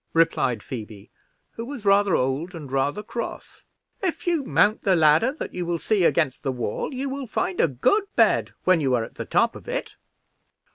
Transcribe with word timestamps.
replied 0.13 0.63
Phoebe, 0.63 1.11
who 1.51 1.63
was 1.63 1.85
rather 1.85 2.15
old 2.15 2.55
and 2.55 2.71
rather 2.71 3.03
cross. 3.03 3.61
"If 4.01 4.25
you 4.25 4.43
mount 4.43 4.81
the 4.81 4.95
ladder 4.95 5.31
that 5.33 5.53
you 5.53 5.63
will 5.63 5.77
see 5.77 6.05
against 6.05 6.41
the 6.41 6.51
wall, 6.51 6.91
you 6.91 7.07
will 7.07 7.27
find 7.27 7.61
a 7.61 7.67
good 7.67 8.05
bed 8.15 8.51
when 8.63 8.81
you 8.81 8.95
are 8.95 9.03
at 9.03 9.13
the 9.13 9.25
top 9.25 9.55
of 9.55 9.67
it." 9.69 9.97